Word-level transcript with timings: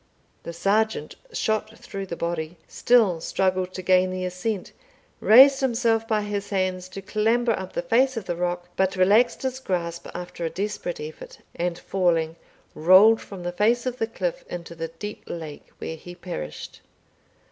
The 0.41 0.51
sergeant, 0.51 1.15
shot 1.31 1.77
through 1.77 2.07
the 2.07 2.15
body, 2.15 2.57
still 2.67 3.21
struggled 3.21 3.71
to 3.75 3.83
gain 3.83 4.09
the 4.09 4.25
ascent, 4.25 4.71
raised 5.19 5.59
himself 5.61 6.07
by 6.07 6.23
his 6.23 6.49
hands 6.49 6.89
to 6.89 7.03
clamber 7.03 7.51
up 7.51 7.73
the 7.73 7.83
face 7.83 8.17
of 8.17 8.25
the 8.25 8.35
rock, 8.35 8.67
but 8.75 8.95
relaxed 8.95 9.43
his 9.43 9.59
grasp, 9.59 10.07
after 10.15 10.43
a 10.43 10.49
desperate 10.49 10.99
effort, 10.99 11.37
and 11.53 11.77
falling, 11.77 12.35
rolled 12.73 13.21
from 13.21 13.43
the 13.43 13.51
face 13.51 13.85
of 13.85 13.99
the 13.99 14.07
cliff 14.07 14.43
into 14.49 14.73
the 14.73 14.87
deep 14.87 15.21
lake, 15.27 15.67
where 15.77 15.95
he 15.97 16.15
perished. 16.15 16.81